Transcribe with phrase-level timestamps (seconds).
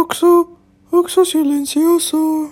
[0.00, 0.58] Oxo,
[0.90, 2.50] Oxo silencioso.